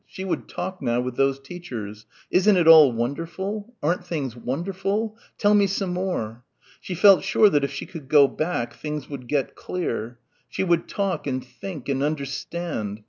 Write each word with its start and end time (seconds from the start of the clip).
She 0.07 0.25
would 0.25 0.47
talk 0.49 0.81
now 0.81 0.99
with 0.99 1.15
those 1.15 1.37
teachers.... 1.39 2.07
Isn't 2.31 2.57
it 2.57 2.67
all 2.67 2.91
wonderful! 2.91 3.75
Aren't 3.83 4.03
things 4.03 4.35
wonderful! 4.35 5.15
Tell 5.37 5.53
me 5.53 5.67
some 5.67 5.93
more.... 5.93 6.43
She 6.79 6.95
felt 6.95 7.23
sure 7.23 7.51
that 7.51 7.63
if 7.63 7.71
she 7.71 7.85
could 7.85 8.07
go 8.09 8.27
back, 8.27 8.73
things 8.73 9.11
would 9.11 9.27
get 9.27 9.53
clear. 9.53 10.17
She 10.49 10.63
would 10.63 10.87
talk 10.87 11.27
and 11.27 11.45
think 11.45 11.87
and 11.87 12.01
understand.... 12.01 12.99